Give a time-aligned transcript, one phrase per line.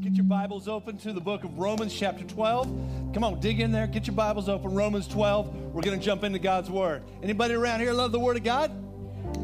[0.00, 3.12] Get your Bibles open to the book of Romans, chapter 12.
[3.12, 3.86] Come on, dig in there.
[3.86, 4.74] Get your Bibles open.
[4.74, 5.74] Romans 12.
[5.74, 7.02] We're going to jump into God's Word.
[7.22, 8.70] Anybody around here love the Word of God?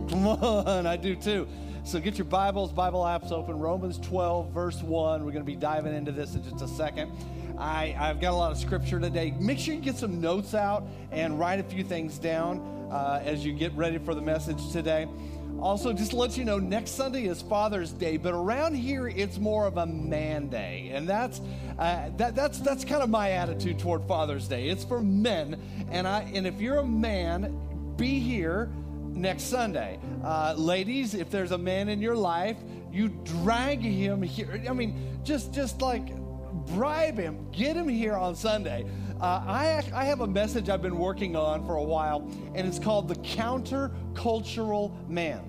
[0.09, 1.47] Come on, I do too.
[1.85, 3.59] So get your Bibles, Bible apps open.
[3.59, 5.27] Romans 12, verse 1.
[5.27, 7.13] We're going to be diving into this in just a second.
[7.59, 9.35] I, I've got a lot of scripture today.
[9.39, 13.45] Make sure you get some notes out and write a few things down uh, as
[13.45, 15.07] you get ready for the message today.
[15.61, 19.39] Also, just to let you know, next Sunday is Father's Day, but around here it's
[19.39, 21.41] more of a man day, and that's
[21.79, 24.69] uh, that, that's that's kind of my attitude toward Father's Day.
[24.69, 25.61] It's for men,
[25.91, 27.59] and I and if you're a man,
[27.97, 28.71] be here
[29.09, 29.99] next Sunday.
[30.23, 32.59] Uh, ladies, if there's a man in your life,
[32.93, 34.63] you drag him here.
[34.69, 36.07] I mean, just just like
[36.67, 38.85] bribe him, get him here on Sunday.
[39.21, 42.79] Uh, I, I have a message I've been working on for a while, and it's
[42.79, 45.41] called the countercultural man.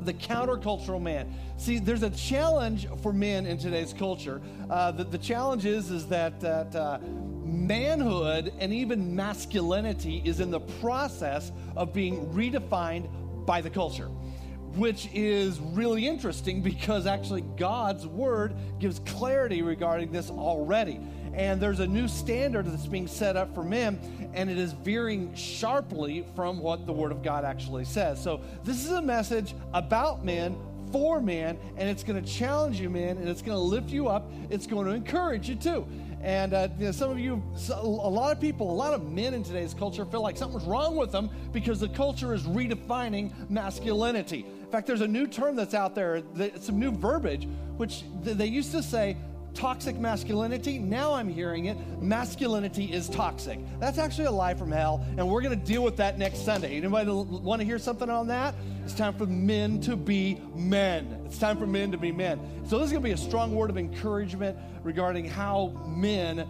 [0.00, 1.32] The countercultural man.
[1.56, 4.42] See, there's a challenge for men in today's culture.
[4.68, 6.98] Uh, the, the challenge is, is that, that uh,
[7.44, 13.08] manhood and even masculinity is in the process of being redefined
[13.46, 14.10] by the culture
[14.76, 21.00] which is really interesting because actually God's word gives clarity regarding this already.
[21.34, 25.34] And there's a new standard that's being set up for men, and it is veering
[25.34, 28.22] sharply from what the word of God actually says.
[28.22, 30.56] So, this is a message about men.
[30.90, 34.08] For men, and it's going to challenge you, men, and it's going to lift you
[34.08, 34.28] up.
[34.50, 35.86] It's going to encourage you too.
[36.22, 39.32] And uh, you know, some of you, a lot of people, a lot of men
[39.32, 44.44] in today's culture feel like something's wrong with them because the culture is redefining masculinity.
[44.44, 46.22] In fact, there's a new term that's out there,
[46.60, 49.16] some new verbiage, which they used to say
[49.54, 50.78] toxic masculinity.
[50.78, 53.58] Now I'm hearing it, masculinity is toxic.
[53.78, 56.76] That's actually a lie from hell, and we're going to deal with that next Sunday.
[56.76, 58.54] Anybody want to hear something on that?
[58.84, 61.22] It's time for men to be men.
[61.26, 62.40] It's time for men to be men.
[62.66, 66.48] So this is going to be a strong word of encouragement regarding how men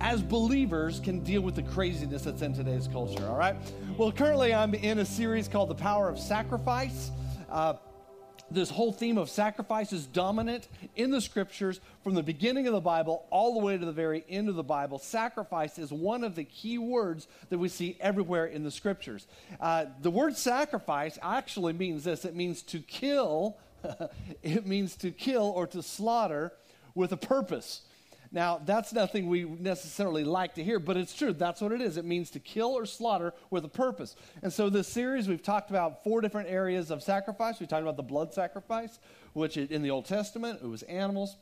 [0.00, 3.56] as believers can deal with the craziness that's in today's culture, all right?
[3.96, 7.10] Well, currently I'm in a series called The Power of Sacrifice.
[7.50, 7.74] Uh,
[8.50, 12.80] this whole theme of sacrifice is dominant in the scriptures from the beginning of the
[12.80, 14.98] Bible all the way to the very end of the Bible.
[14.98, 19.26] Sacrifice is one of the key words that we see everywhere in the scriptures.
[19.60, 23.58] Uh, the word sacrifice actually means this it means to kill,
[24.42, 26.52] it means to kill or to slaughter
[26.94, 27.82] with a purpose.
[28.30, 31.32] Now, that's nothing we necessarily like to hear, but it's true.
[31.32, 31.96] That's what it is.
[31.96, 34.16] It means to kill or slaughter with a purpose.
[34.42, 37.58] And so, this series, we've talked about four different areas of sacrifice.
[37.58, 38.98] We talked about the blood sacrifice,
[39.32, 41.36] which in the Old Testament, it was animals.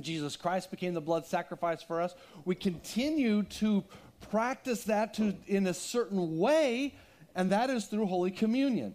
[0.00, 2.14] Jesus Christ became the blood sacrifice for us.
[2.44, 3.84] We continue to
[4.30, 6.94] practice that to, in a certain way,
[7.34, 8.94] and that is through Holy Communion.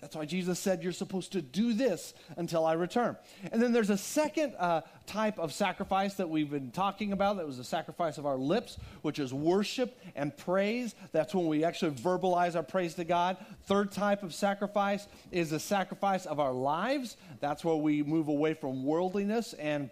[0.00, 3.16] That's why Jesus said you're supposed to do this until I return.
[3.50, 7.46] And then there's a second uh, type of sacrifice that we've been talking about that
[7.46, 10.94] was the sacrifice of our lips, which is worship and praise.
[11.12, 13.38] That's when we actually verbalize our praise to God.
[13.64, 17.16] Third type of sacrifice is the sacrifice of our lives.
[17.40, 19.90] That's where we move away from worldliness and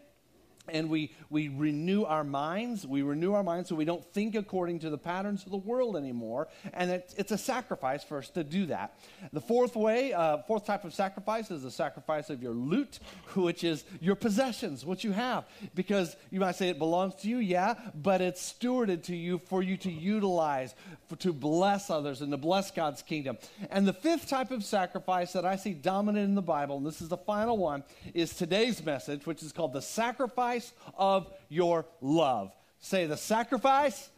[0.68, 2.86] and we, we renew our minds.
[2.86, 5.96] We renew our minds so we don't think according to the patterns of the world
[5.96, 6.48] anymore.
[6.72, 8.98] And it, it's a sacrifice for us to do that.
[9.32, 12.98] The fourth way, uh, fourth type of sacrifice is the sacrifice of your loot,
[13.34, 15.44] which is your possessions, what you have.
[15.74, 19.62] Because you might say it belongs to you, yeah, but it's stewarded to you for
[19.62, 20.74] you to utilize,
[21.08, 23.38] for, to bless others and to bless God's kingdom.
[23.70, 27.00] And the fifth type of sacrifice that I see dominant in the Bible, and this
[27.00, 27.84] is the final one,
[28.14, 32.52] is today's message, which is called the sacrifice sacrifice of your love.
[32.80, 34.10] Say the sacrifice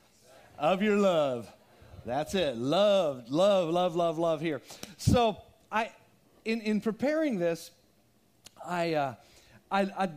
[0.58, 1.50] of your love.
[2.04, 2.56] That's it.
[2.56, 4.62] Love, love, love, love, love here.
[4.96, 5.36] So
[5.70, 5.90] I,
[6.44, 7.70] in, in preparing this,
[8.66, 9.14] I, uh,
[9.70, 10.10] I, I,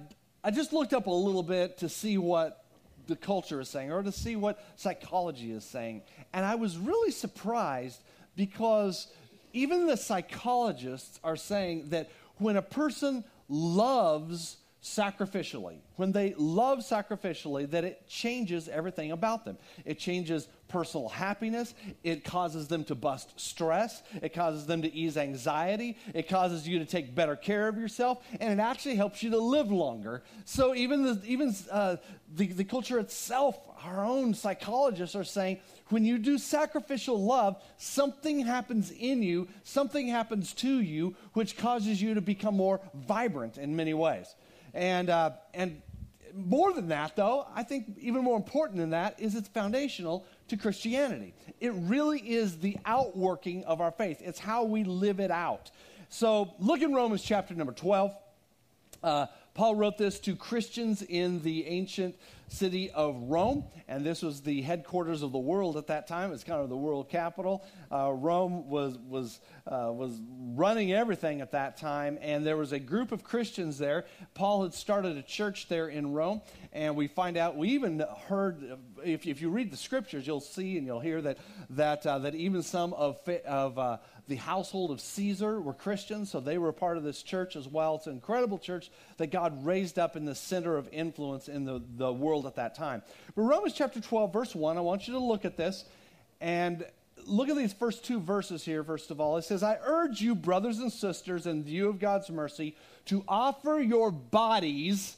[0.43, 2.65] I just looked up a little bit to see what
[3.07, 6.03] the culture is saying or to see what psychology is saying.
[6.33, 7.99] And I was really surprised
[8.35, 9.07] because
[9.53, 17.69] even the psychologists are saying that when a person loves sacrificially, when they love sacrificially,
[17.69, 19.57] that it changes everything about them.
[19.85, 21.75] It changes personal happiness.
[22.03, 24.01] It causes them to bust stress.
[24.23, 25.97] It causes them to ease anxiety.
[26.15, 28.25] It causes you to take better care of yourself.
[28.39, 30.23] And it actually helps you to live longer.
[30.45, 31.97] So even, the, even uh,
[32.33, 38.39] the, the culture itself, our own psychologists are saying, when you do sacrificial love, something
[38.39, 43.75] happens in you, something happens to you, which causes you to become more vibrant in
[43.75, 44.33] many ways.
[44.73, 45.81] And, uh, and
[46.33, 50.57] more than that, though, I think even more important than that is it's foundational to
[50.57, 51.33] Christianity.
[51.59, 55.71] It really is the outworking of our faith, it's how we live it out.
[56.09, 58.13] So look in Romans chapter number 12.
[59.03, 62.15] Uh, Paul wrote this to Christians in the ancient
[62.47, 66.33] city of Rome, and this was the headquarters of the world at that time.
[66.33, 67.65] It's kind of the world capital.
[67.91, 70.19] Uh, Rome was was uh, was
[70.53, 74.05] running everything at that time, and there was a group of Christians there.
[74.33, 76.41] Paul had started a church there in Rome,
[76.73, 77.55] and we find out.
[77.55, 81.37] We even heard, if, if you read the scriptures, you'll see and you'll hear that
[81.71, 86.39] that uh, that even some of of uh, the household of Caesar were Christians, so
[86.39, 87.95] they were a part of this church as well.
[87.95, 91.81] It's an incredible church that God raised up in the center of influence in the,
[91.97, 93.01] the world at that time.
[93.35, 95.85] But Romans chapter 12, verse 1, I want you to look at this
[96.39, 96.85] and
[97.25, 99.37] look at these first two verses here, first of all.
[99.37, 102.75] It says, I urge you, brothers and sisters, in view of God's mercy,
[103.05, 105.17] to offer your bodies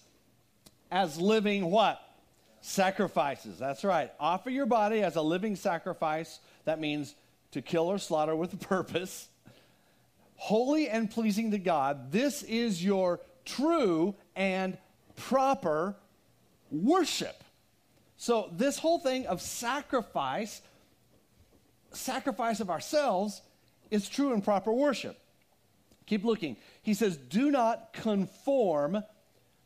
[0.92, 2.02] as living what?
[2.62, 3.60] Sacrifices.
[3.60, 4.12] That's right.
[4.20, 6.40] Offer your body as a living sacrifice.
[6.66, 7.16] That means
[7.54, 9.30] to kill or slaughter with a purpose,
[10.36, 12.12] holy and pleasing to God.
[12.12, 14.78] This is your true and
[15.16, 15.96] proper
[16.72, 17.44] worship.
[18.18, 20.62] So, this whole thing of sacrifice,
[21.92, 23.42] sacrifice of ourselves,
[23.92, 25.20] is true and proper worship.
[26.06, 26.58] Keep looking.
[26.82, 29.04] He says, Do not conform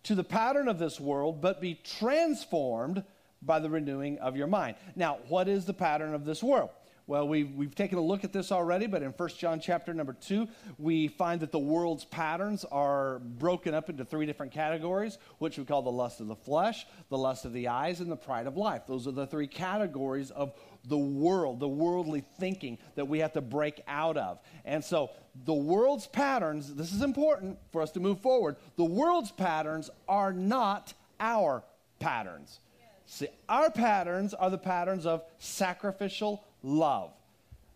[0.04, 3.04] to the pattern of this world, but be transformed
[3.42, 4.75] by the renewing of your mind.
[4.95, 6.69] Now, what is the pattern of this world?
[7.07, 10.12] Well, we've, we've taken a look at this already, but in 1 John chapter number
[10.12, 10.45] 2,
[10.77, 15.63] we find that the world's patterns are broken up into three different categories, which we
[15.63, 18.57] call the lust of the flesh, the lust of the eyes, and the pride of
[18.57, 18.81] life.
[18.88, 20.51] Those are the three categories of
[20.83, 24.39] the world, the worldly thinking that we have to break out of.
[24.65, 25.12] And so
[25.45, 30.33] the world's patterns, this is important for us to move forward, the world's patterns are
[30.33, 31.63] not our
[32.00, 32.59] patterns.
[33.06, 37.12] See, our patterns are the patterns of sacrificial love.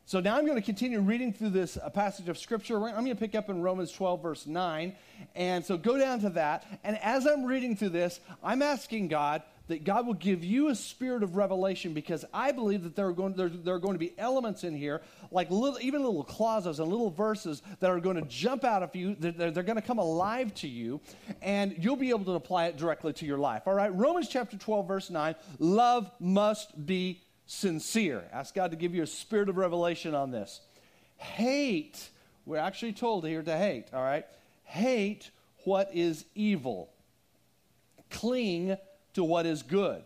[0.06, 2.76] So now I'm going to continue reading through this uh, passage of Scripture.
[2.76, 4.94] I'm going to pick up in Romans 12, verse 9.
[5.36, 6.66] And so go down to that.
[6.84, 10.76] And as I'm reading through this, I'm asking God that God will give you a
[10.76, 14.00] spirit of revelation because I believe that there are going, there, there are going to
[14.00, 15.02] be elements in here,
[15.32, 18.94] like little, even little clauses and little verses that are going to jump out of
[18.94, 19.16] you.
[19.18, 21.00] They're, they're going to come alive to you,
[21.42, 23.62] and you'll be able to apply it directly to your life.
[23.66, 27.22] All right, Romans chapter 12, verse 9 love must be
[27.52, 28.24] sincere.
[28.32, 30.62] Ask God to give you a spirit of revelation on this.
[31.18, 32.10] Hate,
[32.46, 34.26] we're actually told here to hate, all right?
[34.64, 35.30] Hate
[35.66, 36.90] what is evil.
[38.10, 38.78] Cling
[39.14, 40.02] to what is good.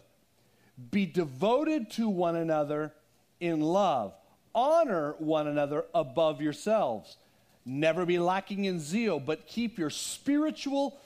[0.92, 2.92] Be devoted to one another
[3.40, 4.16] in love.
[4.56, 7.16] Honor one another above yourselves.
[7.64, 10.98] Never be lacking in zeal, but keep your spiritual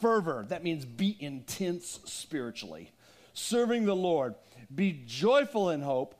[0.00, 0.44] fervor.
[0.48, 2.90] That means be intense spiritually.
[3.34, 4.34] Serving the Lord
[4.74, 6.14] be joyful in hope,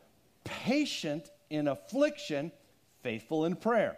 [0.45, 2.53] patient in affliction,
[3.03, 3.97] faithful in prayer.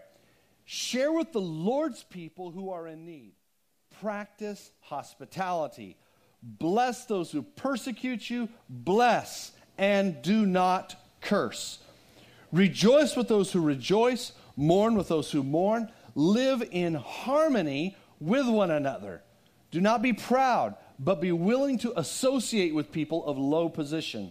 [0.65, 3.33] Share with the Lord's people who are in need.
[4.01, 5.97] Practice hospitality.
[6.43, 8.49] Bless those who persecute you.
[8.69, 11.79] Bless and do not curse.
[12.53, 14.33] Rejoice with those who rejoice.
[14.57, 15.91] Mourn with those who mourn.
[16.15, 19.23] Live in harmony with one another.
[19.71, 24.31] Do not be proud, but be willing to associate with people of low position.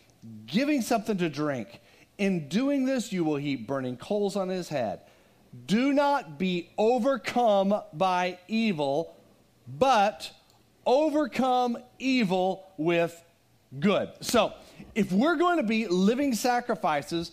[0.45, 1.81] giving something to drink.
[2.17, 5.01] In doing this, you will heap burning coals on his head.
[5.65, 9.15] Do not be overcome by evil,
[9.67, 10.31] but
[10.85, 13.21] overcome evil with
[13.79, 14.09] good.
[14.21, 14.53] So,
[14.95, 17.31] if we're going to be living sacrifices,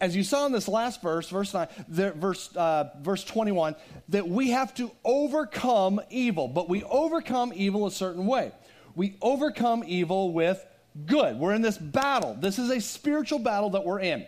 [0.00, 3.76] as you saw in this last verse, verse nine, the, verse uh, verse twenty one,
[4.08, 8.52] that we have to overcome evil, but we overcome evil a certain way.
[8.96, 10.64] we overcome evil with
[11.04, 11.36] good.
[11.36, 12.36] We're in this battle.
[12.38, 14.26] This is a spiritual battle that we're in.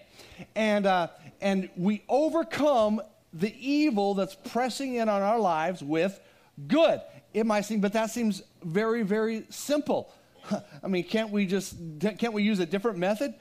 [0.55, 1.09] And, uh,
[1.41, 3.01] and we overcome
[3.33, 6.19] the evil that's pressing in on our lives with
[6.67, 7.01] good.
[7.35, 10.13] It might seem, but that seems very, very simple.
[10.83, 13.35] I mean, can't we just, can't we use a different method?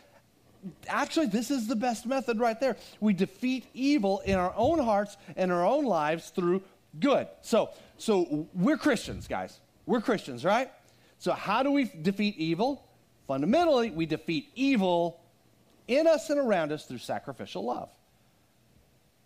[0.87, 2.77] Actually, this is the best method right there.
[2.99, 6.63] We defeat evil in our own hearts and our own lives through
[6.99, 7.27] good.
[7.41, 9.59] So, so we're Christians, guys.
[9.85, 10.69] We're Christians, right?
[11.19, 12.86] So how do we defeat evil?
[13.27, 15.19] Fundamentally, we defeat evil
[15.87, 17.89] in us and around us through sacrificial love.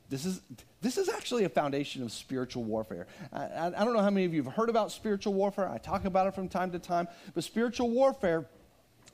[0.10, 0.42] This is,
[0.82, 3.08] this is actually a foundation of spiritual warfare.
[3.32, 5.70] I, I, I, don't know how many of you have heard about spiritual warfare.
[5.70, 7.08] I talk about it from time to time.
[7.34, 8.46] But spiritual warfare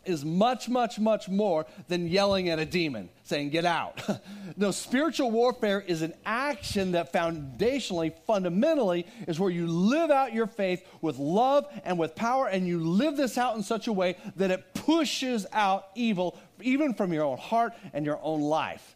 [0.08, 4.02] is much, much, much more than yelling at a demon saying, Get out.
[4.58, 10.48] no, spiritual warfare is an action that foundationally, fundamentally, is where you live out your
[10.48, 14.16] faith with love and with power, and you live this out in such a way
[14.38, 18.96] that it pushes out evil, even from your own heart and your own life.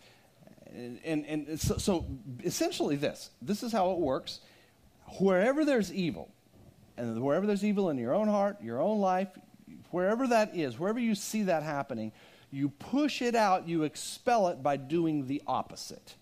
[0.73, 2.05] And, and, and so, so
[2.43, 4.39] essentially, this this is how it works.
[5.19, 6.29] Wherever there's evil,
[6.95, 9.27] and wherever there's evil in your own heart, your own life,
[9.93, 12.11] wherever that is, wherever you see that happening,
[12.51, 16.15] you push it out, you expel it by doing the opposite.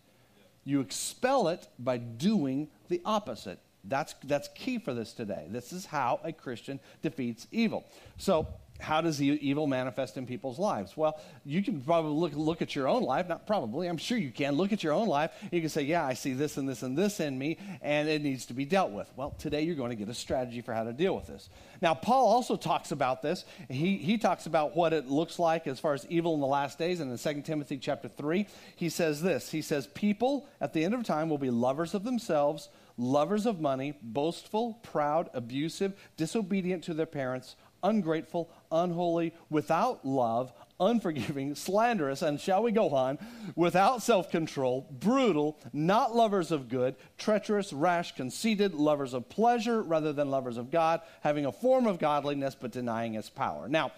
[0.64, 3.60] You expel it by doing the opposite.
[3.84, 5.48] That's, that's key for this today.
[5.50, 7.86] This is how a Christian defeats evil.
[8.18, 8.48] So,
[8.80, 10.96] how does evil manifest in people's lives?
[10.96, 13.28] Well, you can probably look, look at your own life.
[13.28, 14.56] Not probably, I'm sure you can.
[14.56, 15.32] Look at your own life.
[15.52, 18.22] You can say, Yeah, I see this and this and this in me, and it
[18.22, 19.12] needs to be dealt with.
[19.16, 21.50] Well, today you're going to get a strategy for how to deal with this.
[21.82, 23.44] Now, Paul also talks about this.
[23.70, 26.78] He, he talks about what it looks like as far as evil in the last
[26.78, 27.02] days.
[27.02, 30.94] And in 2 Timothy chapter 3, he says this He says, People at the end
[30.94, 36.94] of time will be lovers of themselves, lovers of money, boastful, proud, abusive, disobedient to
[36.94, 43.18] their parents ungrateful, unholy, without love, unforgiving, slanderous, and shall we go on,
[43.56, 50.14] without self control, brutal, not lovers of good, treacherous, rash, conceited, lovers of pleasure rather
[50.14, 53.68] than lovers of God, having a form of godliness but denying its power.
[53.68, 53.92] Now,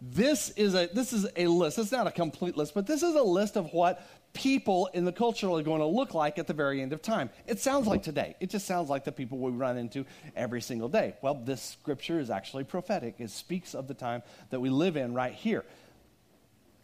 [0.00, 1.78] this is a this is a list.
[1.78, 4.04] It's not a complete list, but this is a list of what
[4.34, 7.30] people in the culture are going to look like at the very end of time.
[7.46, 8.36] It sounds like today.
[8.40, 10.04] It just sounds like the people we run into
[10.36, 11.14] every single day.
[11.22, 13.14] Well, this scripture is actually prophetic.
[13.18, 15.64] It speaks of the time that we live in right here.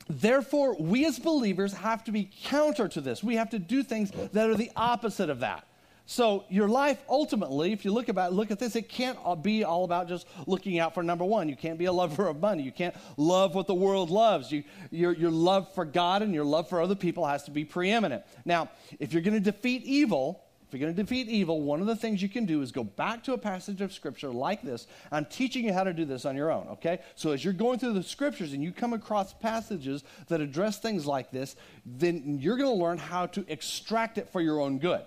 [0.09, 3.23] Therefore, we as believers have to be counter to this.
[3.23, 5.67] We have to do things that are the opposite of that.
[6.11, 9.85] So your life ultimately, if you look about look at this, it can't be all
[9.85, 11.49] about just looking out for number one.
[11.49, 12.65] You can't be a lover of money.
[12.65, 14.51] You can't love what the world loves.
[14.51, 17.65] You, your, your love for God and your love for other people has to be
[17.65, 18.25] preeminent.
[18.45, 21.87] Now, if you're going to defeat evil, if you're going to defeat evil, one of
[21.87, 24.89] the things you can do is go back to a passage of scripture like this.
[25.13, 26.99] I'm teaching you how to do this on your own, okay?
[27.15, 31.07] So as you're going through the scriptures and you come across passages that address things
[31.07, 31.55] like this,
[31.87, 35.03] then you're going to learn how to extract it for your own good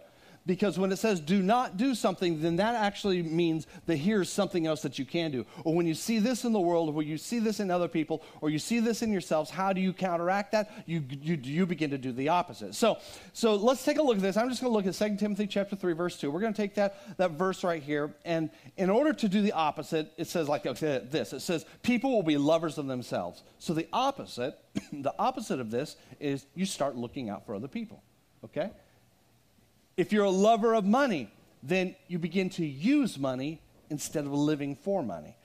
[0.46, 4.68] because when it says do not do something, then that actually means that here's something
[4.68, 5.46] else that you can do.
[5.64, 7.88] Or when you see this in the world, or when you see this in other
[7.88, 10.72] people, or you see this in yourselves, how do you counteract that?
[10.86, 12.76] You, you, you begin to do the opposite.
[12.76, 12.98] So,
[13.32, 14.36] so let's take a look at this.
[14.36, 16.30] I'm just going to look at 2 Timothy chapter 3, verse 2.
[16.30, 18.14] We're going to take that, that verse right here.
[18.26, 21.34] And in order to do the opposite, it says like this.
[21.34, 23.44] It says, people will be lovers of themselves.
[23.60, 24.58] So the opposite,
[24.92, 28.04] the opposite of this is you start looking out for other people.
[28.44, 28.72] Okay?
[29.96, 31.32] If you're a lover of money,
[31.62, 35.36] then you begin to use money instead of living for money.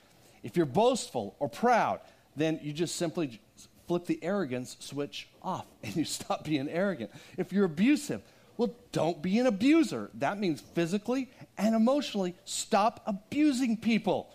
[0.43, 1.99] If you're boastful or proud,
[2.35, 3.39] then you just simply
[3.87, 7.11] flip the arrogance switch off and you stop being arrogant.
[7.37, 8.21] If you're abusive,
[8.57, 10.09] well, don't be an abuser.
[10.15, 14.29] That means physically and emotionally stop abusing people.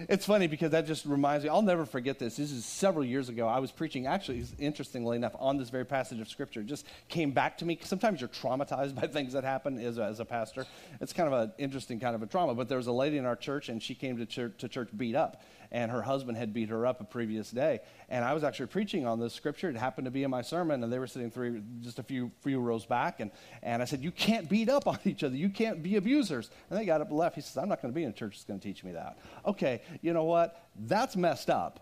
[0.09, 2.37] it's funny because that just reminds me, I'll never forget this.
[2.37, 3.47] This is several years ago.
[3.47, 6.61] I was preaching, actually, interestingly enough, on this very passage of Scripture.
[6.61, 7.79] It just came back to me.
[7.83, 10.65] Sometimes you're traumatized by things that happen as a, as a pastor.
[11.01, 12.55] It's kind of an interesting kind of a trauma.
[12.55, 15.15] But there was a lady in our church, and she came to to church beat
[15.15, 17.79] up and her husband had beat her up a previous day.
[18.09, 19.69] And I was actually preaching on this scripture.
[19.69, 22.31] It happened to be in my sermon, and they were sitting three, just a few,
[22.41, 23.19] few rows back.
[23.19, 23.31] And,
[23.61, 25.35] and I said, You can't beat up on each other.
[25.35, 26.49] You can't be abusers.
[26.69, 27.35] And they got up and left.
[27.35, 28.93] He says, I'm not going to be in a church that's going to teach me
[28.93, 29.17] that.
[29.45, 30.67] Okay, you know what?
[30.79, 31.79] That's messed up.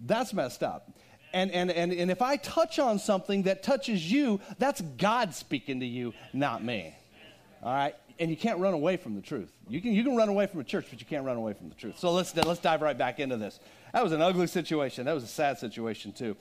[0.00, 0.90] That's messed up.
[1.32, 5.80] And, and, and, and if I touch on something that touches you, that's God speaking
[5.80, 6.94] to you, not me.
[7.62, 7.94] All right?
[8.20, 9.52] And you can't run away from the truth.
[9.68, 11.68] You can, you can run away from a church, but you can't run away from
[11.68, 11.98] the truth.
[11.98, 13.60] So let's, let's dive right back into this.
[13.92, 15.04] That was an ugly situation.
[15.06, 16.36] That was a sad situation, too.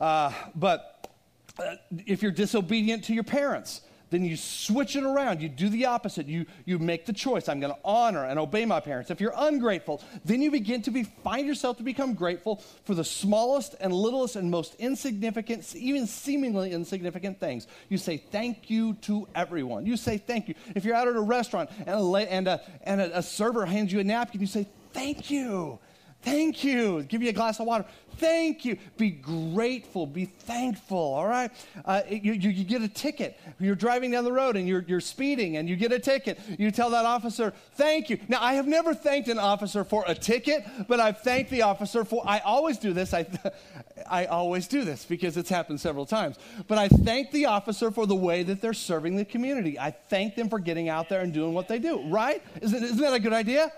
[0.00, 1.10] Uh, but
[1.58, 1.74] uh,
[2.06, 5.40] if you're disobedient to your parents, then you switch it around.
[5.40, 6.26] You do the opposite.
[6.26, 7.48] You, you make the choice.
[7.48, 9.10] I'm going to honor and obey my parents.
[9.10, 13.04] If you're ungrateful, then you begin to be, find yourself to become grateful for the
[13.04, 17.66] smallest and littlest and most insignificant, even seemingly insignificant things.
[17.88, 19.86] You say thank you to everyone.
[19.86, 20.54] You say thank you.
[20.74, 23.92] If you're out at a restaurant and a, and a, and a, a server hands
[23.92, 25.78] you a napkin, you say thank you.
[26.22, 27.04] Thank you.
[27.04, 27.84] Give you a glass of water.
[28.16, 28.76] Thank you.
[28.96, 30.04] Be grateful.
[30.04, 30.98] Be thankful.
[30.98, 31.52] All right.
[31.84, 33.38] Uh, you, you, you, get a ticket.
[33.60, 36.40] You're driving down the road and you're, you're speeding and you get a ticket.
[36.58, 38.18] You tell that officer, thank you.
[38.26, 42.04] Now, I have never thanked an officer for a ticket, but I've thanked the officer
[42.04, 43.14] for, I always do this.
[43.14, 43.26] I,
[44.10, 46.36] I always do this because it's happened several times.
[46.66, 49.78] But I thank the officer for the way that they're serving the community.
[49.78, 52.42] I thank them for getting out there and doing what they do, right?
[52.60, 53.72] Isn't, isn't that a good idea?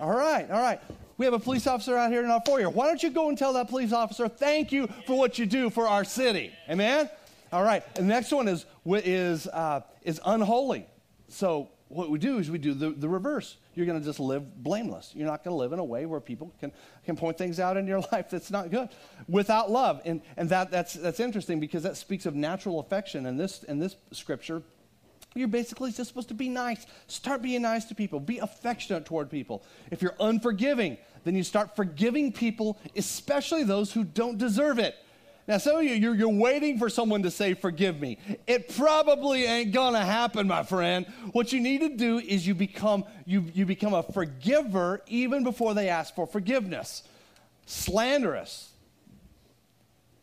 [0.00, 0.80] All right, all right.
[1.18, 2.70] We have a police officer out here in our foyer.
[2.70, 5.70] Why don't you go and tell that police officer, thank you for what you do
[5.70, 6.52] for our city?
[6.68, 7.08] Amen?
[7.52, 7.84] All right.
[7.96, 10.86] And the next one is, is, uh, is unholy.
[11.28, 13.58] So what we do is we do the, the reverse.
[13.74, 15.12] You're going to just live blameless.
[15.14, 16.72] You're not going to live in a way where people can,
[17.04, 18.88] can point things out in your life that's not good
[19.28, 20.00] without love.
[20.04, 23.26] And, and that, that's, that's interesting because that speaks of natural affection.
[23.26, 24.62] And this, in this scripture,
[25.34, 26.86] you're basically just supposed to be nice.
[27.06, 28.20] Start being nice to people.
[28.20, 29.64] Be affectionate toward people.
[29.90, 34.96] If you're unforgiving, then you start forgiving people, especially those who don't deserve it.
[35.48, 38.18] Now, some of you, you're, you're, waiting for someone to say, Forgive me.
[38.46, 41.04] It probably ain't gonna happen, my friend.
[41.32, 45.74] What you need to do is you become, you, you become a forgiver even before
[45.74, 47.02] they ask for forgiveness.
[47.66, 48.70] Slanderous.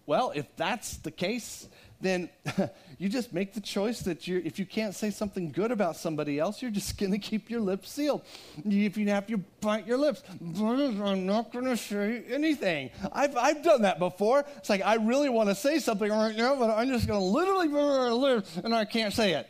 [0.06, 1.68] Well, if that's the case,
[2.02, 2.30] then
[2.98, 6.40] you just make the choice that you if you can't say something good about somebody
[6.40, 8.22] else, you're just going to keep your lips sealed.
[8.66, 12.92] If you have to bite your lips, I'm not going to say anything.
[13.12, 14.46] I've, I've done that before.
[14.58, 17.26] It's like I really want to say something right now, but I'm just going to
[17.26, 17.70] literally
[18.64, 19.50] and I can't say it.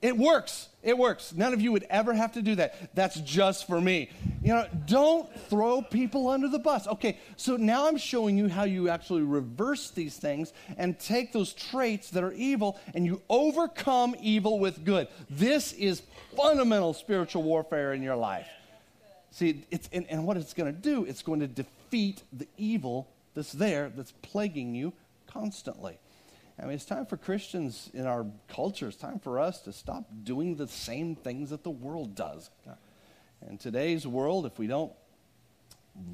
[0.00, 0.67] It works.
[0.80, 1.34] It works.
[1.34, 2.94] None of you would ever have to do that.
[2.94, 4.10] That's just for me.
[4.42, 6.86] You know, don't throw people under the bus.
[6.86, 11.52] Okay, so now I'm showing you how you actually reverse these things and take those
[11.52, 15.08] traits that are evil and you overcome evil with good.
[15.28, 16.02] This is
[16.36, 18.48] fundamental spiritual warfare in your life.
[19.32, 23.08] See, it's, and, and what it's going to do, it's going to defeat the evil
[23.34, 24.92] that's there, that's plaguing you
[25.26, 25.98] constantly.
[26.60, 30.04] I mean, it's time for Christians in our culture, it's time for us to stop
[30.24, 32.50] doing the same things that the world does.
[33.48, 34.92] In today's world, if we don't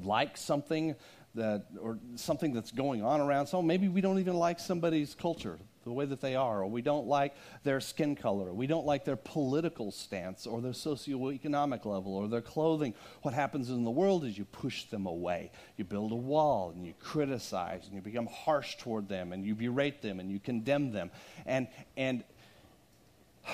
[0.03, 0.95] like something
[1.33, 5.15] that, or something that's going on around so oh, maybe we don't even like somebody's
[5.15, 8.85] culture, the way that they are, or we don't like their skin color, we don't
[8.85, 12.93] like their political stance, or their socioeconomic level, or their clothing.
[13.21, 15.51] What happens in the world is you push them away.
[15.77, 19.53] You build a wall, and you criticize, and you become harsh toward them, and you
[19.53, 21.11] berate them, and you condemn them.
[21.45, 22.23] And, and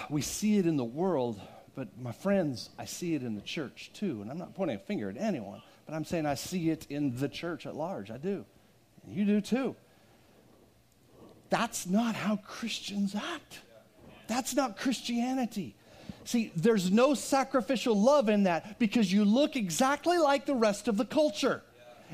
[0.10, 1.40] we see it in the world,
[1.76, 4.22] but my friends, I see it in the church too.
[4.22, 7.18] And I'm not pointing a finger at anyone, but I'm saying I see it in
[7.18, 8.10] the church at large.
[8.10, 8.46] I do.
[9.04, 9.76] And you do too.
[11.52, 13.60] That's not how Christians act.
[14.28, 15.76] That's not Christianity.
[16.24, 20.96] See, there's no sacrificial love in that because you look exactly like the rest of
[20.96, 21.62] the culture.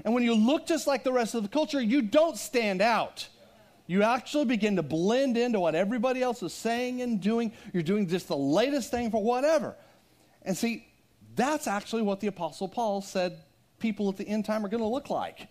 [0.04, 3.28] And when you look just like the rest of the culture, you don't stand out.
[3.86, 7.54] You actually begin to blend into what everybody else is saying and doing.
[7.74, 9.76] You're doing just the latest thing for whatever.
[10.42, 10.88] And see,
[11.36, 13.38] that's actually what the Apostle Paul said
[13.78, 15.48] people at the end time are going to look like.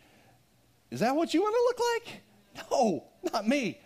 [0.90, 2.22] Is that what you want to look like?
[2.70, 3.80] No, not me.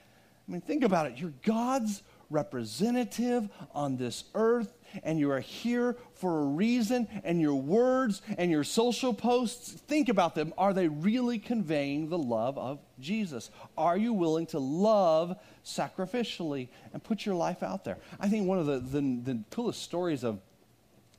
[0.48, 1.18] I mean, think about it.
[1.18, 7.54] You're God's representative on this earth, and you are here for a reason, and your
[7.54, 10.54] words and your social posts, think about them.
[10.56, 13.50] Are they really conveying the love of Jesus?
[13.76, 17.98] Are you willing to love sacrificially and put your life out there?
[18.18, 20.40] I think one of the, the, the coolest stories of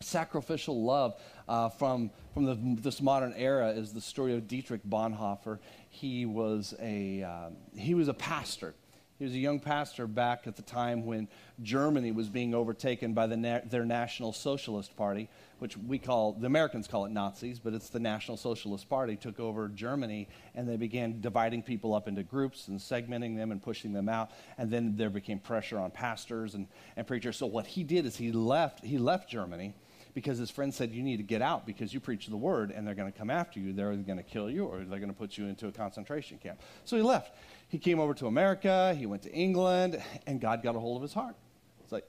[0.01, 1.15] sacrificial love
[1.47, 5.59] uh, from, from the, this modern era is the story of Dietrich Bonhoeffer.
[5.89, 8.73] He was a, um, he was a pastor.
[9.21, 11.27] He was a young pastor back at the time when
[11.61, 16.47] Germany was being overtaken by the na- their National Socialist Party, which we call, the
[16.47, 20.75] Americans call it Nazis, but it's the National Socialist Party, took over Germany, and they
[20.75, 24.31] began dividing people up into groups and segmenting them and pushing them out.
[24.57, 26.65] And then there became pressure on pastors and,
[26.97, 27.37] and preachers.
[27.37, 29.75] So what he did is he left, he left Germany
[30.13, 32.85] because his friend said, You need to get out because you preach the word and
[32.85, 33.73] they're going to come after you.
[33.73, 36.61] They're going to kill you or they're going to put you into a concentration camp.
[36.85, 37.35] So he left.
[37.69, 41.03] He came over to America, he went to England, and God got a hold of
[41.03, 41.35] his heart.
[41.83, 42.07] It's like,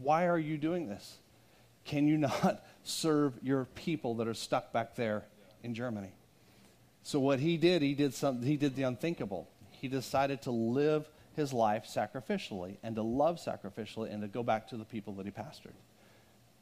[0.00, 1.18] Why are you doing this?
[1.84, 5.24] Can you not serve your people that are stuck back there
[5.62, 6.12] in Germany?
[7.02, 9.48] So what he did, he did something, he did the unthinkable.
[9.70, 14.68] He decided to live his life sacrificially and to love sacrificially and to go back
[14.68, 15.72] to the people that he pastored.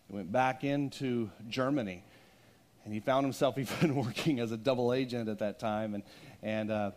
[0.09, 2.03] He went back into Germany
[2.85, 6.03] and he found himself even working as a double agent at that time and,
[6.43, 6.91] and uh,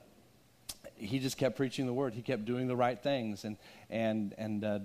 [0.96, 2.14] he just kept preaching the word.
[2.14, 3.58] He kept doing the right things and,
[3.90, 4.80] and, and uh,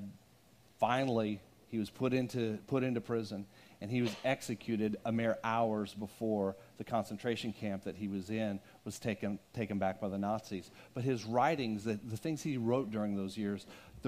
[0.78, 3.46] finally he was put into, put into prison
[3.80, 8.58] and he was executed a mere hours before the concentration camp that he was in
[8.84, 10.70] was taken, taken back by the Nazis.
[10.94, 13.66] But his writings, the, the things he wrote during those years,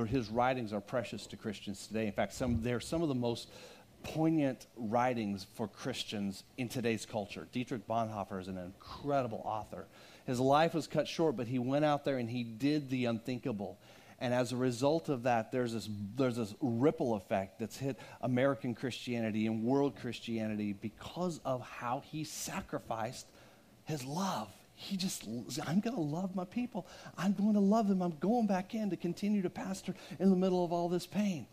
[0.08, 2.06] his writings are precious to Christians today.
[2.06, 3.50] In fact, some, they're some of the most
[4.02, 7.48] poignant writings for Christians in today's culture.
[7.52, 9.86] Dietrich Bonhoeffer is an incredible author.
[10.26, 13.78] His life was cut short, but he went out there and he did the unthinkable.
[14.18, 18.74] And as a result of that, there's this, there's this ripple effect that's hit American
[18.74, 23.26] Christianity and world Christianity because of how he sacrificed
[23.84, 24.48] his love.
[24.74, 25.24] He just,
[25.66, 26.86] I'm going to love my people.
[27.16, 28.02] I'm going to love them.
[28.02, 31.46] I'm going back in to continue to pastor in the middle of all this pain.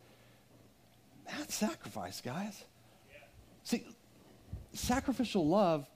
[1.25, 2.63] That's sacrifice, guys.
[3.63, 3.85] See,
[4.73, 5.87] sacrificial love,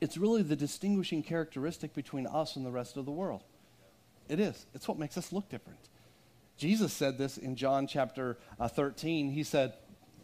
[0.00, 3.44] it's really the distinguishing characteristic between us and the rest of the world.
[4.28, 4.66] It is.
[4.74, 5.78] It's what makes us look different.
[6.56, 9.30] Jesus said this in John chapter uh, 13.
[9.30, 9.74] He said,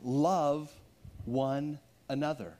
[0.02, 0.72] Love
[1.24, 2.54] one another.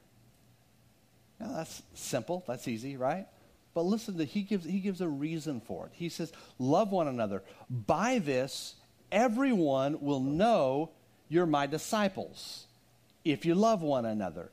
[1.40, 3.26] Now that's simple, that's easy, right?
[3.74, 5.92] But listen, to, he, gives, he gives a reason for it.
[5.94, 7.42] He says, Love one another.
[7.68, 8.74] By this,
[9.10, 10.90] everyone will know
[11.32, 12.66] you're my disciples
[13.24, 14.50] if you love one another.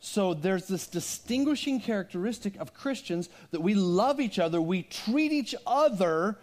[0.00, 5.54] So there's this distinguishing characteristic of Christians that we love each other, we treat each
[5.66, 6.38] other,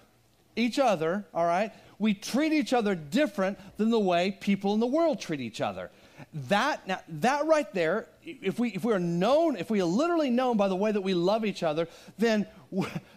[0.56, 1.72] each other, all right?
[2.00, 5.92] We treat each other different than the way people in the world treat each other.
[6.34, 10.30] That now that right there, if we if we are known, if we are literally
[10.30, 12.48] known by the way that we love each other, then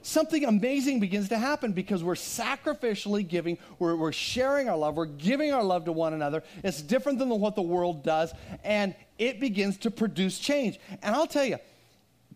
[0.03, 5.07] something amazing begins to happen because we're sacrificially giving, we're, we're sharing our love, we're
[5.07, 6.43] giving our love to one another.
[6.63, 8.33] It's different than what the world does,
[8.65, 10.81] and it begins to produce change.
[11.03, 11.59] And I'll tell you,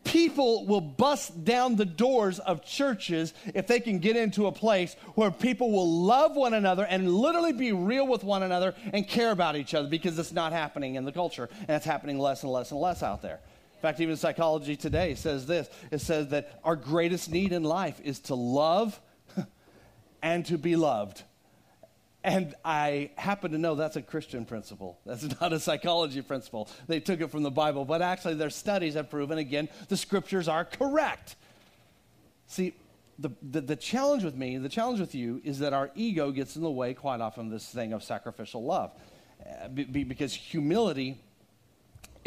[0.05, 4.95] people will bust down the doors of churches if they can get into a place
[5.15, 9.31] where people will love one another and literally be real with one another and care
[9.31, 12.53] about each other because it's not happening in the culture and it's happening less and
[12.53, 13.41] less and less out there.
[13.75, 18.01] In fact, even psychology today says this it says that our greatest need in life
[18.03, 19.01] is to love
[20.23, 21.23] and to be loved.
[22.29, 24.99] And I happen to know that's a Christian principle.
[25.07, 26.69] That's not a psychology principle.
[26.87, 30.47] They took it from the Bible, but actually, their studies have proven again the scriptures
[30.47, 31.37] are correct.
[32.47, 32.75] See,
[33.19, 36.55] the, the, the, challenge with me, the challenge with you, is that our ego gets
[36.55, 38.93] in the way quite often of this thing of sacrificial love.
[39.41, 41.19] Uh, be, because humility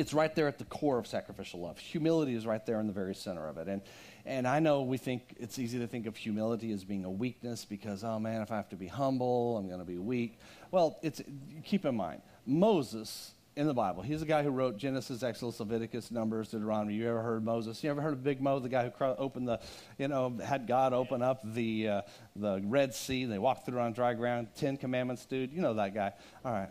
[0.02, 1.78] it's right there at the core of sacrificial love.
[1.78, 3.68] Humility is right there in the very center of it.
[3.68, 3.84] And,
[4.26, 7.66] and I know we think it's easy to think of humility as being a weakness
[7.66, 10.40] because, oh man, if I have to be humble, I'm going to be weak.
[10.72, 11.22] Well, it's,
[11.64, 16.10] keep in mind, Moses in the Bible, he's the guy who wrote Genesis, Exodus, Leviticus,
[16.10, 16.96] Numbers, Deuteronomy.
[16.96, 17.84] You ever heard Moses?
[17.84, 19.60] You ever heard of Big Mo, the guy who opened the,
[20.00, 22.02] you know, had God open up the, uh,
[22.36, 23.26] the Red Sea?
[23.26, 24.48] They walked through on dry ground.
[24.56, 25.54] Ten Commandments, dude.
[25.54, 26.14] You know that guy.
[26.44, 26.70] All right.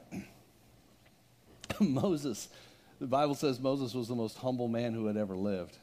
[1.81, 2.49] Moses
[3.01, 5.79] the Bible says Moses was the most humble man who had ever lived.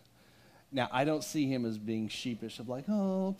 [0.71, 3.35] Now, I don't see him as being sheepish of like, oh,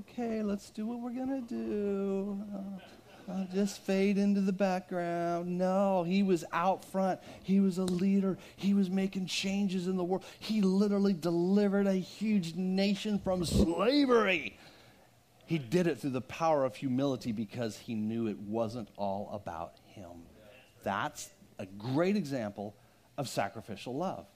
[0.00, 2.42] okay, let's do what we're going to do.
[2.52, 5.56] Uh, I'll just fade into the background.
[5.56, 7.20] No, he was out front.
[7.44, 8.36] He was a leader.
[8.56, 10.24] He was making changes in the world.
[10.40, 14.58] He literally delivered a huge nation from slavery.
[15.46, 19.74] He did it through the power of humility because he knew it wasn't all about
[19.86, 20.10] him.
[20.82, 22.74] That's a great example
[23.18, 24.26] of sacrificial love.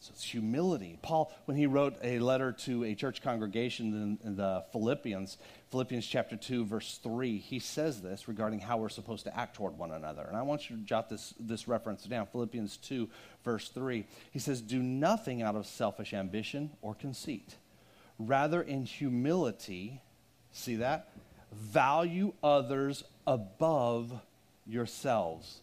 [0.00, 0.98] So it's humility.
[1.02, 5.36] Paul, when he wrote a letter to a church congregation in, the Philippians,
[5.70, 9.76] Philippians chapter 2, verse 3, he says this regarding how we're supposed to act toward
[9.76, 10.22] one another.
[10.22, 12.26] And I want you to jot this, this reference down.
[12.26, 13.08] Philippians 2,
[13.44, 14.06] verse 3.
[14.30, 17.56] He says, Do nothing out of selfish ambition or conceit.
[18.18, 20.00] Rather, in humility,
[20.52, 21.08] see that?
[21.52, 24.12] Value others above
[24.66, 25.60] yourselves,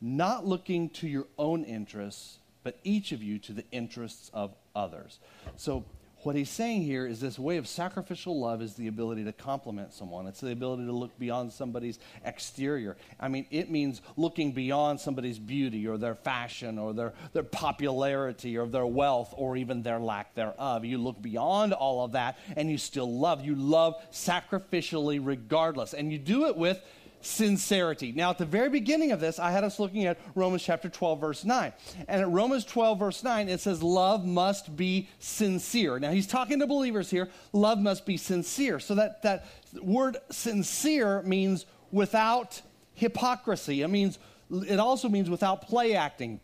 [0.00, 5.18] not looking to your own interests, but each of you to the interests of others.
[5.56, 5.84] So,
[6.22, 9.94] what he's saying here is this way of sacrificial love is the ability to compliment
[9.94, 10.26] someone.
[10.26, 12.98] It's the ability to look beyond somebody's exterior.
[13.18, 18.58] I mean, it means looking beyond somebody's beauty or their fashion or their, their popularity
[18.58, 20.84] or their wealth or even their lack thereof.
[20.84, 23.42] You look beyond all of that and you still love.
[23.42, 25.94] You love sacrificially regardless.
[25.94, 26.82] And you do it with
[27.20, 28.12] sincerity.
[28.12, 31.20] Now, at the very beginning of this, I had us looking at Romans chapter 12,
[31.20, 31.72] verse 9.
[32.08, 35.98] And at Romans 12, verse 9, it says, Love must be sincere.
[35.98, 37.28] Now, he's talking to believers here.
[37.52, 38.80] Love must be sincere.
[38.80, 39.46] So that, that
[39.82, 42.62] word sincere means without
[42.94, 43.82] hypocrisy.
[43.82, 44.18] It means
[44.66, 46.40] it also means without play acting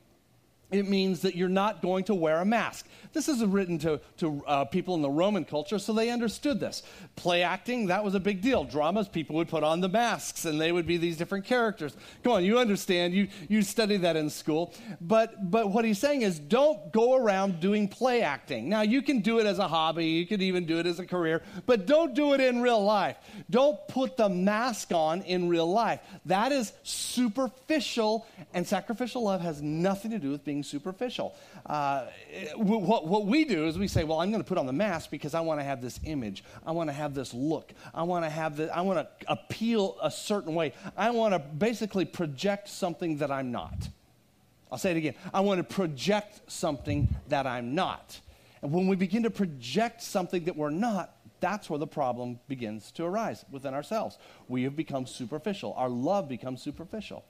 [0.71, 2.87] it means that you're not going to wear a mask.
[3.13, 6.83] This is written to, to uh, people in the Roman culture, so they understood this.
[7.15, 8.65] Play acting, that was a big deal.
[8.65, 11.97] Dramas, people would put on the masks and they would be these different characters.
[12.23, 13.15] Come on, you understand.
[13.15, 14.75] You, you studied that in school.
[15.01, 18.69] But, but what he's saying is don't go around doing play acting.
[18.69, 21.07] Now, you can do it as a hobby, you can even do it as a
[21.07, 23.17] career, but don't do it in real life.
[23.49, 26.01] Don't put the mask on in real life.
[26.27, 31.35] That is superficial, and sacrificial love has nothing to do with being superficial.
[31.65, 32.07] Uh,
[32.57, 35.11] what, what we do is we say, well, I'm going to put on the mask
[35.11, 36.45] because I want to have this image.
[36.67, 37.73] I want to have this look.
[37.95, 40.73] I want to have the, I want to appeal a certain way.
[40.97, 43.89] I want to basically project something that I'm not.
[44.71, 45.15] I'll say it again.
[45.33, 48.21] I want to project something that I'm not.
[48.63, 52.91] And when we begin to project something that we're not, that's where the problem begins
[52.93, 54.19] to arise within ourselves.
[54.49, 55.75] We have become superficial.
[55.75, 57.25] Our love becomes superficial.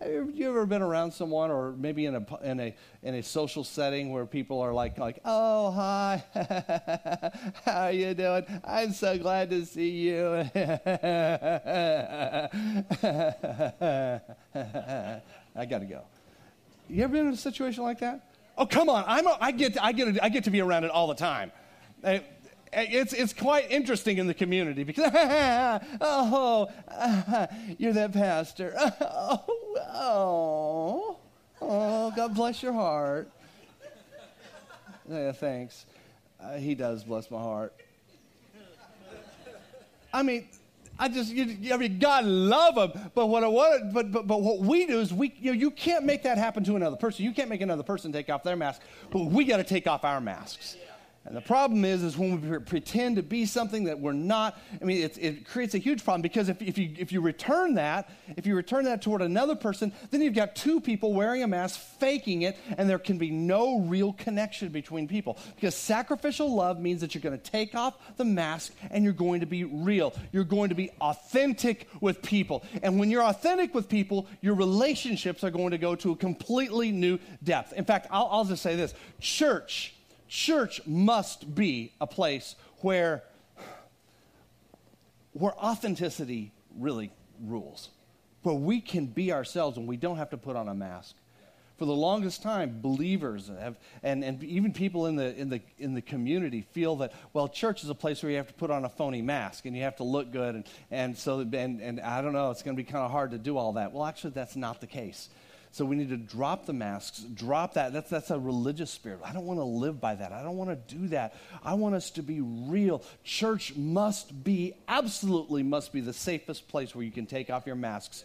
[0.00, 3.64] Have you ever been around someone, or maybe in a in a in a social
[3.64, 6.22] setting where people are like like, oh hi,
[7.64, 8.44] how you doing?
[8.64, 10.26] I'm so glad to see you.
[15.56, 16.02] I got to go.
[16.88, 18.34] You ever been in a situation like that?
[18.58, 20.90] Oh come on, I'm a, I get I get I get to be around it
[20.90, 21.52] all the time
[22.76, 25.10] it's, it's quite interesting in the community because,
[26.00, 26.68] oh,
[27.78, 28.74] you're that pastor.
[28.76, 29.44] Oh,
[29.92, 31.16] oh,
[31.60, 33.28] oh, God bless your heart.
[35.08, 35.86] Yeah, thanks.
[36.40, 37.74] Uh, he does bless my heart.
[40.12, 40.48] I mean,
[40.98, 43.10] I just, you, I mean, God love him.
[43.14, 45.70] But what I want, but, but, but what we do is we, you know, you
[45.70, 47.24] can't make that happen to another person.
[47.24, 50.04] You can't make another person take off their mask, but we got to take off
[50.04, 50.76] our masks.
[51.26, 54.84] And the problem is, is when we pretend to be something that we're not, I
[54.84, 58.10] mean, it, it creates a huge problem because if, if, you, if you return that,
[58.36, 61.80] if you return that toward another person, then you've got two people wearing a mask,
[61.80, 65.38] faking it, and there can be no real connection between people.
[65.54, 69.40] Because sacrificial love means that you're going to take off the mask and you're going
[69.40, 70.12] to be real.
[70.30, 72.64] You're going to be authentic with people.
[72.82, 76.92] And when you're authentic with people, your relationships are going to go to a completely
[76.92, 77.72] new depth.
[77.72, 79.93] In fact, I'll, I'll just say this church
[80.34, 83.22] church must be a place where,
[85.32, 87.90] where authenticity really rules,
[88.42, 91.14] where we can be ourselves and we don't have to put on a mask.
[91.76, 95.94] For the longest time, believers have, and, and even people in the, in, the, in
[95.94, 98.84] the community feel that, well, church is a place where you have to put on
[98.84, 100.56] a phony mask and you have to look good.
[100.56, 103.30] And, and so, and, and I don't know, it's going to be kind of hard
[103.32, 103.92] to do all that.
[103.92, 105.28] Well, actually, that's not the case.
[105.74, 107.92] So we need to drop the masks, drop that.
[107.92, 109.18] That's, that's a religious spirit.
[109.24, 110.30] I don't want to live by that.
[110.30, 111.34] I don't want to do that.
[111.64, 113.02] I want us to be real.
[113.24, 117.74] Church must be, absolutely must be the safest place where you can take off your
[117.74, 118.22] masks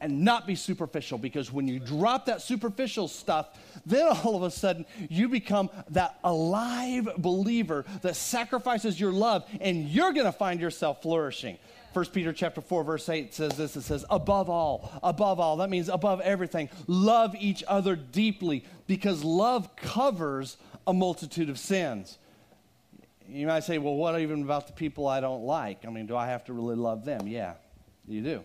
[0.00, 4.50] and not be superficial because when you drop that superficial stuff, then all of a
[4.50, 10.60] sudden you become that alive believer that sacrifices your love and you're going to find
[10.60, 11.58] yourself flourishing.
[11.92, 15.70] 1 Peter chapter 4 verse 8 says this it says above all above all that
[15.70, 22.18] means above everything love each other deeply because love covers a multitude of sins.
[23.28, 25.84] You might say, well, what even about the people I don't like?
[25.84, 27.26] I mean, do I have to really love them?
[27.26, 27.54] Yeah,
[28.06, 28.44] you do.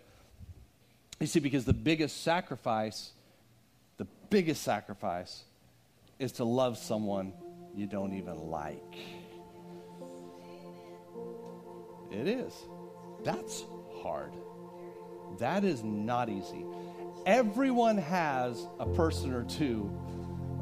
[1.21, 3.11] You see, because the biggest sacrifice,
[3.97, 5.43] the biggest sacrifice
[6.17, 7.33] is to love someone
[7.75, 8.95] you don't even like.
[12.11, 12.53] It is.
[13.23, 13.63] That's
[14.01, 14.33] hard.
[15.37, 16.65] That is not easy.
[17.27, 19.95] Everyone has a person or two,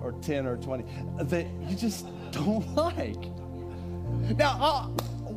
[0.03, 0.83] or 10 or 20,
[1.21, 3.21] that you just don't like.
[4.37, 4.87] Now, uh,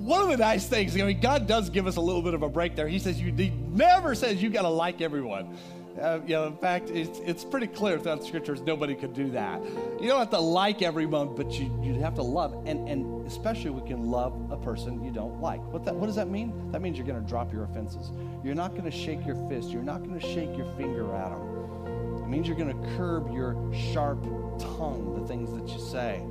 [0.02, 2.42] one of the nice things, I mean, God does give us a little bit of
[2.42, 2.88] a break there.
[2.88, 5.56] He says, you, He never says you got to like everyone.
[6.00, 9.30] Uh, you know, in fact, it's, it's pretty clear throughout the scriptures nobody could do
[9.30, 9.62] that.
[10.00, 12.54] You don't have to like everyone, but you, you have to love.
[12.66, 15.60] And, and especially we can love a person you don't like.
[15.72, 16.72] What, that, what does that mean?
[16.72, 18.10] That means you're going to drop your offenses.
[18.42, 19.70] You're not going to shake your fist.
[19.70, 22.22] You're not going to shake your finger at them.
[22.24, 23.54] It means you're going to curb your
[23.92, 24.22] sharp
[24.58, 26.22] tongue, the things that you say.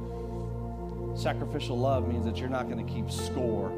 [1.15, 3.71] Sacrificial love means that you're not going to keep score.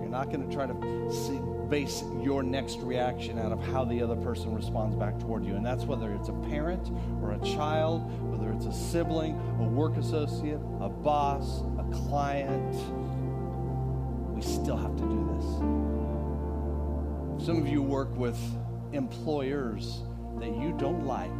[0.00, 0.74] You're not going to try to
[1.12, 5.54] see, base your next reaction out of how the other person responds back toward you.
[5.54, 6.90] And that's whether it's a parent
[7.22, 12.74] or a child, whether it's a sibling, a work associate, a boss, a client.
[14.34, 15.44] We still have to do this.
[17.46, 18.38] Some of you work with
[18.92, 20.02] employers
[20.38, 21.30] that you don't like,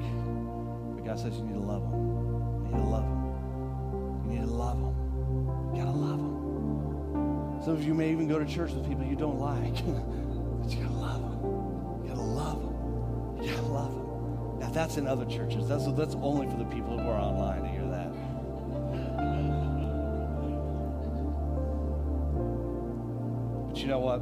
[0.96, 2.66] but God says you need to love them.
[2.66, 3.13] You need to love them.
[7.64, 10.82] Some of you may even go to church with people you don't like, but you
[10.82, 12.02] gotta love them.
[12.02, 13.42] You gotta love them.
[13.42, 14.58] You gotta love them.
[14.60, 15.66] Now that's in other churches.
[15.66, 18.12] That's that's only for the people who are online to hear that.
[23.70, 24.18] But you know what?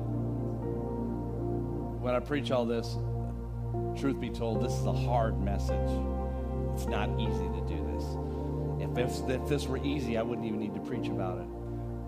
[2.00, 2.96] When I preach all this,
[4.00, 5.90] truth be told, this is a hard message.
[6.74, 8.88] It's not easy to do this.
[8.88, 11.61] If this, if this were easy, I wouldn't even need to preach about it.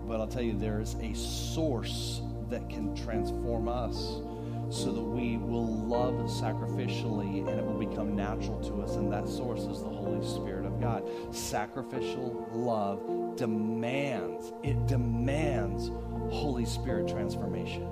[0.07, 4.21] But I'll tell you, there is a source that can transform us
[4.69, 8.95] so that we will love sacrificially and it will become natural to us.
[8.95, 11.03] And that source is the Holy Spirit of God.
[11.33, 15.91] Sacrificial love demands, it demands
[16.31, 17.83] Holy Spirit transformation.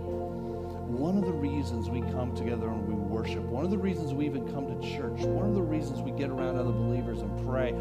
[0.98, 4.26] One of the reasons we come together and we worship, one of the reasons we
[4.26, 7.74] even come to church, one of the reasons we get around other believers and pray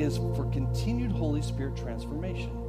[0.00, 2.67] is for continued Holy Spirit transformation.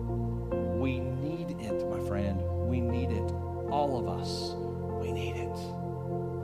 [0.80, 2.42] We need it, my friend.
[2.70, 3.32] We need it.
[3.70, 4.56] All of us.
[5.04, 5.58] We need it.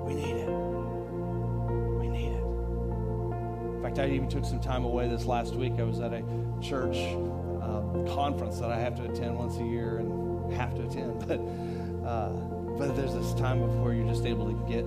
[0.04, 0.50] We need it.
[0.50, 2.44] We need it.
[3.76, 5.74] In fact, I even took some time away this last week.
[5.80, 6.22] I was at a
[6.62, 6.98] church
[7.62, 11.26] um, conference that I have to attend once a year and have to attend.
[11.28, 11.40] But
[12.06, 12.30] uh,
[12.78, 14.86] but there's this time where you're just able to get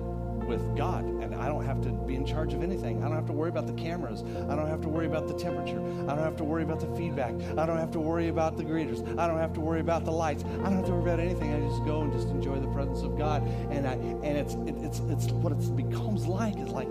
[0.49, 1.05] with God.
[1.05, 3.03] And I don't have to be in charge of anything.
[3.03, 4.23] I don't have to worry about the cameras.
[4.49, 5.79] I don't have to worry about the temperature.
[5.79, 7.35] I don't have to worry about the feedback.
[7.57, 9.07] I don't have to worry about the greeters.
[9.17, 10.43] I don't have to worry about the lights.
[10.43, 11.53] I don't have to worry about anything.
[11.53, 13.47] I just go and just enjoy the presence of God.
[13.69, 16.89] And I and it's it, it's it's what it becomes like is like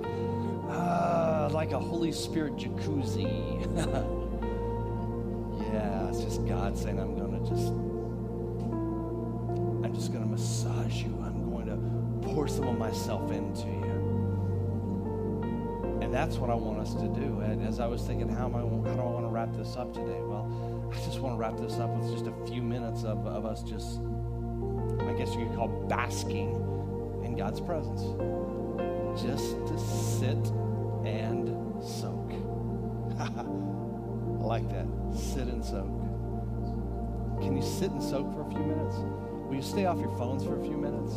[0.70, 3.26] uh, like a Holy Spirit jacuzzi.
[5.72, 7.72] yeah, it's just God saying, I'm to just
[9.84, 11.27] I'm just going to massage you.
[12.38, 13.82] Pour some of myself into you.
[16.00, 17.40] And that's what I want us to do.
[17.40, 19.74] And as I was thinking, how, am I, how do I want to wrap this
[19.74, 20.20] up today?
[20.20, 23.44] Well, I just want to wrap this up with just a few minutes of, of
[23.44, 23.98] us just,
[25.00, 26.50] I guess you could call basking
[27.24, 28.02] in God's presence.
[29.20, 30.38] Just to sit
[31.04, 32.30] and soak.
[33.18, 34.86] I like that.
[35.12, 35.90] Sit and soak.
[37.42, 38.94] Can you sit and soak for a few minutes?
[38.94, 41.16] Will you stay off your phones for a few minutes?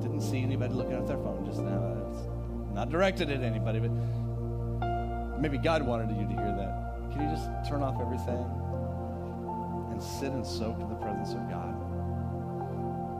[0.00, 1.96] Didn't see anybody looking at their phone just now.
[2.10, 3.90] It's not directed at anybody, but
[5.38, 7.12] maybe God wanted you to hear that.
[7.12, 8.44] Can you just turn off everything
[9.90, 11.74] and sit and soak in the presence of God?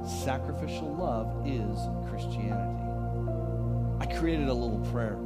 [0.09, 2.81] Sacrificial love is Christianity.
[4.01, 5.19] I created a little prayer,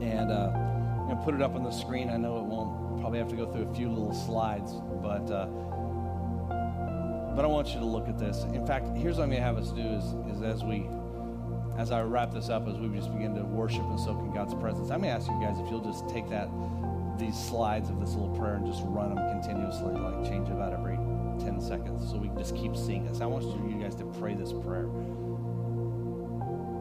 [0.00, 2.08] and uh, I'm going to put it up on the screen.
[2.08, 5.28] I know it won't probably have to go through a few little slides, but.
[5.30, 5.48] Uh,
[7.36, 8.44] but I want you to look at this.
[8.44, 10.88] In fact, here's what I'm going to have us do is, is as we,
[11.76, 14.54] as I wrap this up, as we just begin to worship and soak in God's
[14.54, 16.48] presence, I'm going to ask you guys if you'll just take that,
[17.18, 20.96] these slides of this little prayer and just run them continuously, like change about every
[21.44, 23.20] 10 seconds so we can just keep seeing this.
[23.20, 24.88] I want you, you guys to pray this prayer.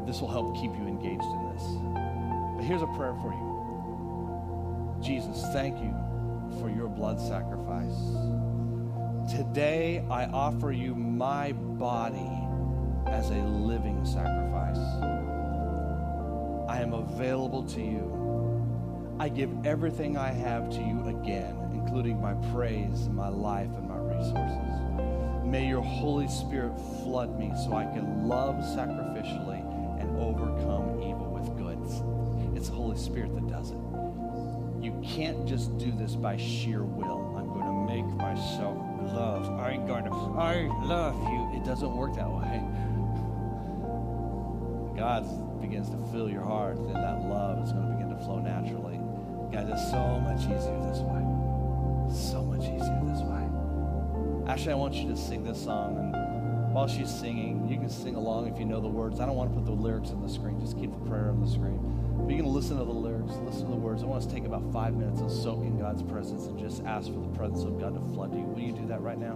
[0.08, 1.64] This will help keep you engaged in this.
[2.56, 5.04] But here's a prayer for you.
[5.04, 5.94] Jesus, thank you
[6.62, 8.45] for your blood sacrifice.
[9.30, 12.30] Today, I offer you my body
[13.08, 14.78] as a living sacrifice.
[16.70, 19.18] I am available to you.
[19.20, 23.98] I give everything I have to you again, including my praise, my life, and my
[23.98, 25.44] resources.
[25.44, 29.62] May your Holy Spirit flood me so I can love sacrificially
[30.00, 31.80] and overcome evil with good.
[32.56, 33.80] It's the Holy Spirit that does it.
[34.82, 37.36] You can't just do this by sheer will.
[37.36, 38.78] I'm going to make myself
[39.14, 39.50] love.
[39.60, 41.60] I'm going to, I love you.
[41.60, 42.62] It doesn't work that way.
[44.98, 48.40] God begins to fill your heart, then that love is going to begin to flow
[48.40, 49.00] naturally.
[49.52, 51.22] Guys, it's so much easier this way.
[52.14, 53.44] So much easier this way.
[54.48, 58.16] Actually, I want you to sing this song, and while she's singing, you can sing
[58.16, 59.20] along if you know the words.
[59.20, 61.42] I don't want to put the lyrics on the screen, just keep the prayer on
[61.42, 62.05] the screen.
[62.28, 64.02] You can listen to the lyrics, listen to the words.
[64.02, 66.84] I want us to take about five minutes and soak in God's presence and just
[66.84, 68.42] ask for the presence of God to flood you.
[68.42, 69.36] Will you do that right now?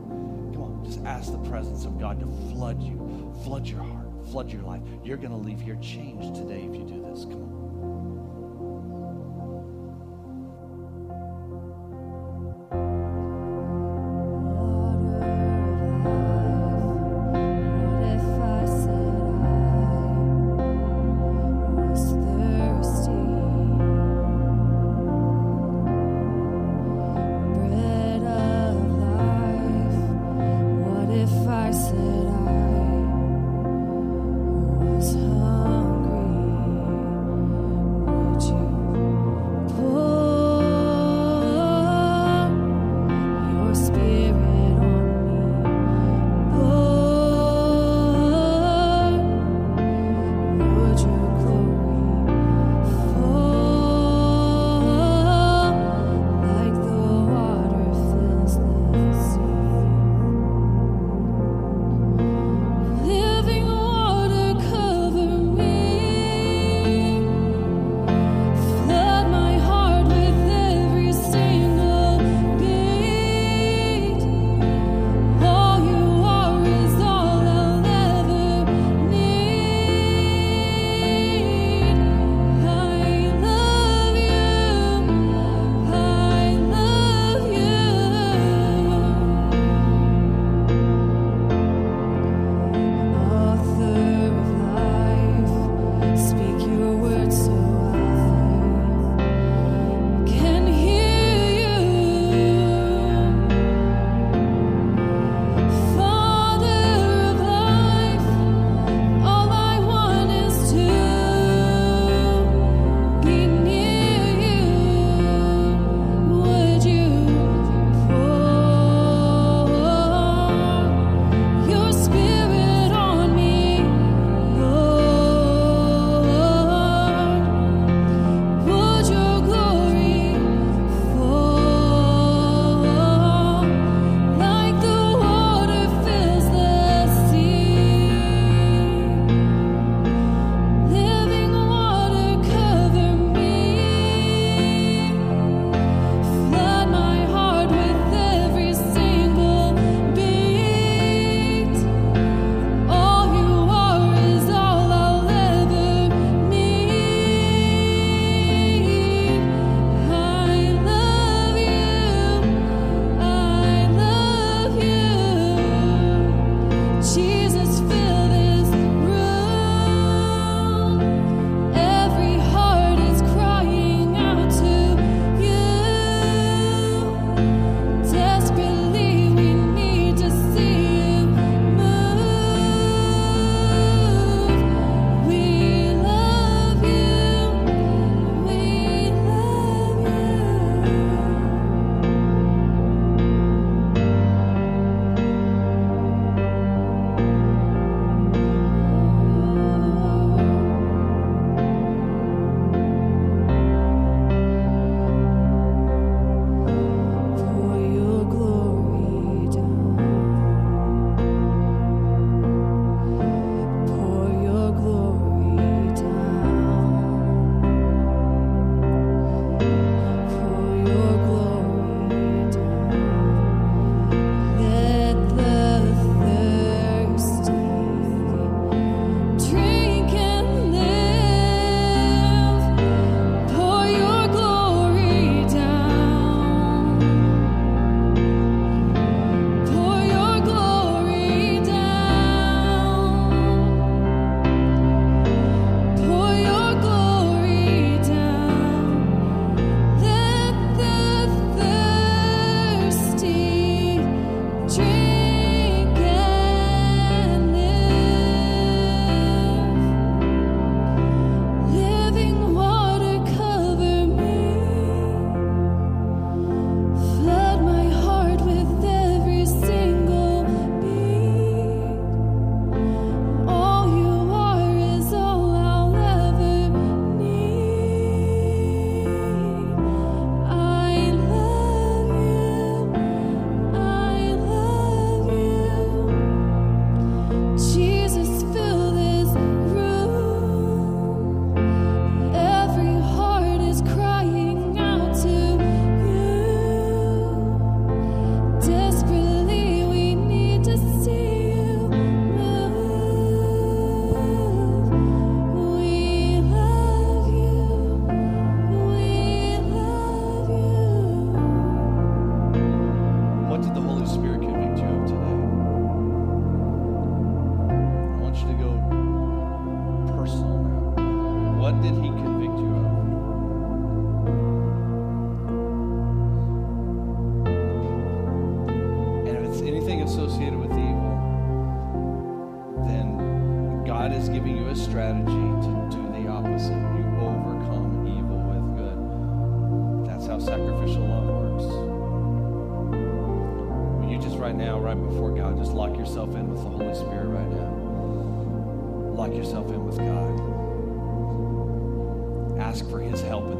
[0.54, 4.52] Come on, just ask the presence of God to flood you, flood your heart, flood
[4.52, 4.82] your life.
[5.04, 7.26] You're going to leave here changed today if you do this.
[7.26, 7.59] Come on.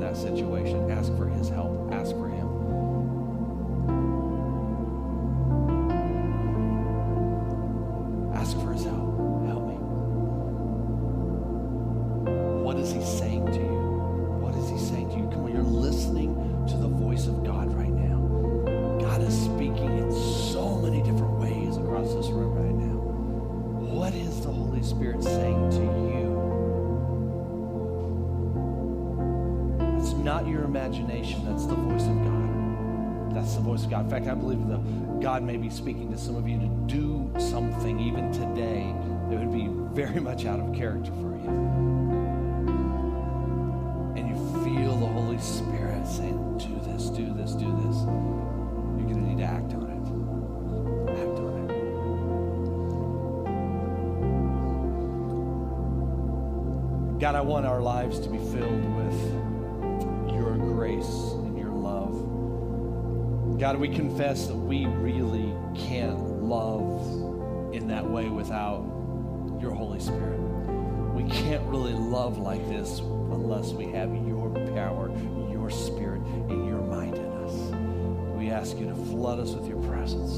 [0.10, 0.90] That situation.
[0.90, 1.92] Ask for His help.
[1.92, 2.49] Ask for Him.
[34.24, 38.00] Fact, I believe that God may be speaking to some of you to do something
[38.00, 38.94] even today
[39.30, 41.50] that would be very much out of character for you.
[44.18, 47.98] And you feel the Holy Spirit saying, Do this, do this, do this.
[48.98, 50.04] You're going to need to act on it.
[51.12, 51.54] Act on
[57.16, 57.20] it.
[57.20, 58.89] God, I want our lives to be filled
[63.60, 68.86] God, we confess that we really can't love in that way without
[69.60, 70.40] your Holy Spirit.
[71.14, 75.12] We can't really love like this unless we have your power,
[75.52, 77.54] your spirit, and your mind in us.
[78.38, 80.36] We ask you to flood us with your presence.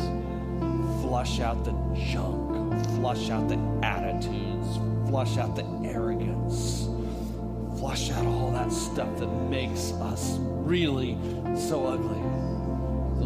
[1.03, 6.87] Flush out the junk, flush out the attitudes, flush out the arrogance,
[7.77, 11.19] flush out all that stuff that makes us really
[11.55, 12.50] so ugly.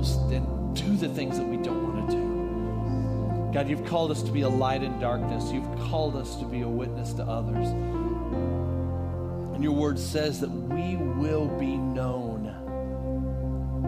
[0.05, 3.51] Those, and do the things that we don't want to do.
[3.53, 5.51] God, you've called us to be a light in darkness.
[5.51, 7.67] You've called us to be a witness to others.
[9.55, 12.51] And your word says that we will be known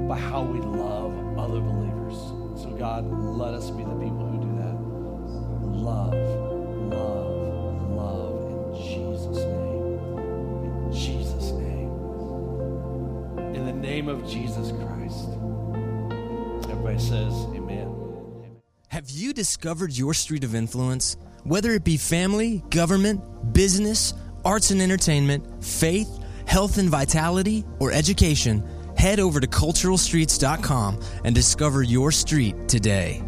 [0.07, 2.18] by how we love other believers.
[2.61, 4.76] So, God, let us be the people who do that.
[5.78, 6.13] Love,
[6.93, 9.99] love, love in Jesus' name.
[10.86, 11.91] In Jesus' name.
[13.53, 14.72] In the name of Jesus
[19.38, 21.15] discovered your street of influence?
[21.43, 23.21] Whether it be family, government,
[23.53, 26.09] business, arts and entertainment, faith,
[26.47, 28.63] health and vitality, or education,
[28.97, 33.21] head over to culturalstreets.com and discover your street today.